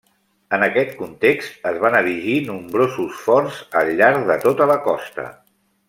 En 0.57 0.63
aquest 0.67 0.95
context, 1.01 1.59
es 1.73 1.77
van 1.83 1.97
erigir 2.01 2.37
nombrosos 2.49 3.21
forts 3.27 3.61
al 3.83 3.93
llarg 4.03 4.27
de 4.33 4.39
tota 4.49 4.69
la 4.77 4.81
costa. 4.91 5.29